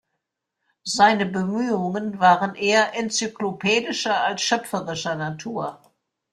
[0.83, 5.79] Seine Bemühungen waren eher enzyklopädischer als schöpferischer Natur.